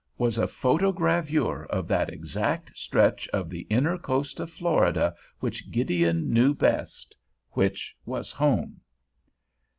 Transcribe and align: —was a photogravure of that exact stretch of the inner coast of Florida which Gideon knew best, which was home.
—was 0.17 0.35
a 0.39 0.47
photogravure 0.47 1.67
of 1.67 1.87
that 1.87 2.11
exact 2.11 2.75
stretch 2.75 3.27
of 3.27 3.51
the 3.51 3.67
inner 3.69 3.99
coast 3.99 4.39
of 4.39 4.49
Florida 4.49 5.13
which 5.41 5.69
Gideon 5.69 6.33
knew 6.33 6.55
best, 6.55 7.15
which 7.51 7.95
was 8.03 8.31
home. 8.31 8.81